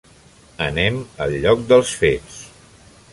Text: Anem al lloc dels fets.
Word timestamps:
Anem 0.67 0.97
al 1.25 1.37
lloc 1.43 1.63
dels 1.73 1.95
fets. 2.01 2.43